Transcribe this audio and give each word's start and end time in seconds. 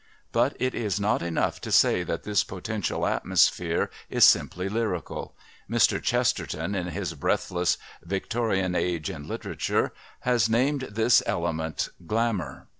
But 0.31 0.57
it 0.59 0.73
is 0.73 0.99
not 0.99 1.21
enough 1.21 1.61
to 1.61 1.71
say 1.71 2.01
that 2.01 2.23
this 2.23 2.43
potential 2.43 3.05
atmosphere 3.05 3.91
is 4.09 4.25
simply 4.25 4.67
lyrical. 4.67 5.35
Mr 5.69 6.01
Chesterton, 6.01 6.73
in 6.73 6.87
his 6.87 7.13
breathless 7.13 7.77
Victorian 8.01 8.73
Age 8.73 9.11
in 9.11 9.27
Literature, 9.27 9.93
has 10.21 10.49
named 10.49 10.87
this 10.89 11.21
element 11.27 11.89
Glamour. 12.07 12.65